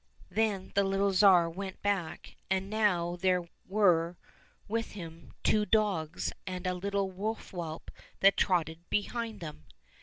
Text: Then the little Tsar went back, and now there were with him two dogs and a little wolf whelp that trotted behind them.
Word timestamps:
Then 0.31 0.71
the 0.73 0.83
little 0.83 1.13
Tsar 1.13 1.47
went 1.47 1.79
back, 1.83 2.35
and 2.49 2.71
now 2.71 3.17
there 3.17 3.43
were 3.67 4.17
with 4.67 4.93
him 4.93 5.31
two 5.43 5.63
dogs 5.63 6.33
and 6.47 6.65
a 6.65 6.73
little 6.73 7.11
wolf 7.11 7.51
whelp 7.51 7.91
that 8.21 8.35
trotted 8.35 8.89
behind 8.89 9.41
them. 9.41 9.67